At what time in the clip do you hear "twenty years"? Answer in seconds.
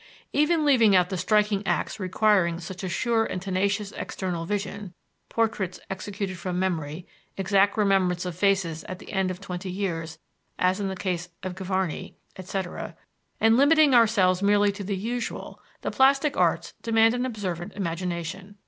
9.39-10.17